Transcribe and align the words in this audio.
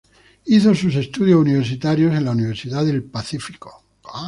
Hizo 0.45 0.73
sus 0.73 0.95
estudios 0.95 1.39
universitarios 1.41 2.15
en 2.15 2.25
la 2.25 2.31
Universidad 2.31 2.83
del 2.83 3.03
Pacífico. 3.03 3.83